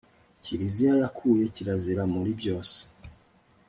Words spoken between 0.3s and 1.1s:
kiriziya